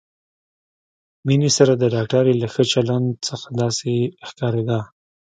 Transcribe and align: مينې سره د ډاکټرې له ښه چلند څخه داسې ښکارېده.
مينې 1.25 1.49
سره 1.57 1.73
د 1.77 1.83
ډاکټرې 1.95 2.33
له 2.41 2.47
ښه 2.53 2.63
چلند 2.71 3.09
څخه 3.27 3.47
داسې 3.61 3.93
ښکارېده. 4.27 4.79